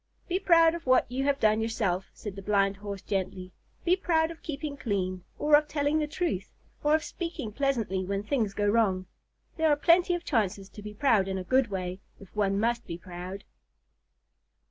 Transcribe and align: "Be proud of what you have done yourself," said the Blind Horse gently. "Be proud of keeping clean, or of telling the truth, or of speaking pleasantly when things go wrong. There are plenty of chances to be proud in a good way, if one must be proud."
"Be 0.27 0.39
proud 0.39 0.73
of 0.73 0.87
what 0.87 1.05
you 1.11 1.25
have 1.25 1.39
done 1.39 1.61
yourself," 1.61 2.09
said 2.11 2.35
the 2.35 2.41
Blind 2.41 2.77
Horse 2.77 3.03
gently. 3.03 3.51
"Be 3.85 3.95
proud 3.95 4.31
of 4.31 4.41
keeping 4.41 4.75
clean, 4.75 5.23
or 5.37 5.55
of 5.55 5.67
telling 5.67 5.99
the 5.99 6.07
truth, 6.07 6.49
or 6.83 6.95
of 6.95 7.03
speaking 7.03 7.51
pleasantly 7.51 8.03
when 8.03 8.23
things 8.23 8.55
go 8.55 8.65
wrong. 8.67 9.05
There 9.57 9.69
are 9.69 9.75
plenty 9.75 10.15
of 10.15 10.25
chances 10.25 10.69
to 10.69 10.81
be 10.81 10.95
proud 10.95 11.27
in 11.27 11.37
a 11.37 11.43
good 11.43 11.67
way, 11.67 11.99
if 12.19 12.35
one 12.35 12.59
must 12.59 12.87
be 12.87 12.97
proud." 12.97 13.43